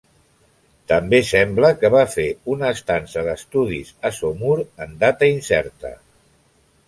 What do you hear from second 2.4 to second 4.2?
una estança d'estudis a